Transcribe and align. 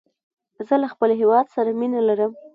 زه 0.67 0.75
له 0.81 0.87
خپل 0.93 1.09
هیواد 1.21 1.45
سره 1.55 1.69
مینه 1.79 2.01
لرم. 2.07 2.31